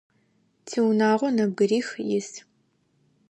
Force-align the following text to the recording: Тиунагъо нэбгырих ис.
Тиунагъо 0.67 1.27
нэбгырих 1.37 1.87
ис. 2.17 2.29